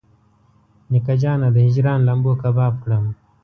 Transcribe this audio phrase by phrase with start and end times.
[0.91, 3.05] نیکه جانه د هجران لمبو کباب کړم.